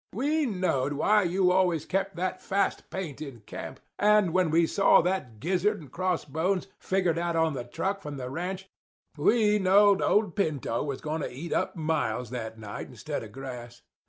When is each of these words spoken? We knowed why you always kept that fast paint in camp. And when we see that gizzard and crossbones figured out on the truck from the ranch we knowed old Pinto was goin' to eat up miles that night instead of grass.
We 0.15 0.47
knowed 0.47 0.93
why 0.93 1.21
you 1.21 1.51
always 1.51 1.85
kept 1.85 2.15
that 2.15 2.41
fast 2.41 2.89
paint 2.89 3.21
in 3.21 3.41
camp. 3.41 3.79
And 3.99 4.33
when 4.33 4.49
we 4.49 4.65
see 4.65 4.81
that 4.81 5.39
gizzard 5.39 5.79
and 5.79 5.91
crossbones 5.91 6.65
figured 6.79 7.19
out 7.19 7.35
on 7.35 7.53
the 7.53 7.65
truck 7.65 8.01
from 8.01 8.17
the 8.17 8.27
ranch 8.31 8.67
we 9.15 9.59
knowed 9.59 10.01
old 10.01 10.35
Pinto 10.35 10.81
was 10.83 11.01
goin' 11.01 11.21
to 11.21 11.31
eat 11.31 11.53
up 11.53 11.75
miles 11.75 12.31
that 12.31 12.57
night 12.57 12.87
instead 12.87 13.21
of 13.23 13.31
grass. 13.31 13.83